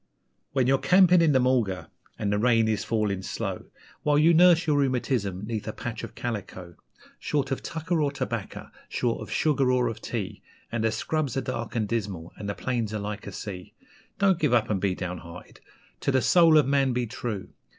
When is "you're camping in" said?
0.65-1.31